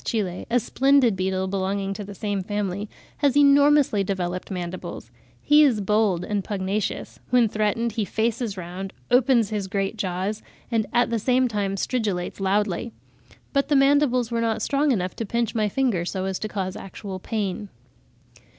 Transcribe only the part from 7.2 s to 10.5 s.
when threatened he faces round, opens his great jaws,